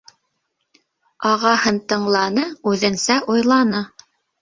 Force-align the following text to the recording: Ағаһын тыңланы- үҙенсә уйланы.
Ағаһын 1.33 1.79
тыңланы- 1.93 2.49
үҙенсә 2.75 3.23
уйланы. 3.33 3.89